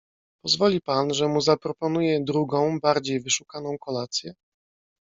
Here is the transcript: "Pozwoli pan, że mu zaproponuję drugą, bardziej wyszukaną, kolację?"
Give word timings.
"Pozwoli 0.43 0.81
pan, 0.81 1.13
że 1.13 1.27
mu 1.27 1.41
zaproponuję 1.41 2.23
drugą, 2.23 2.79
bardziej 2.79 3.19
wyszukaną, 3.21 3.77
kolację?" 3.77 4.33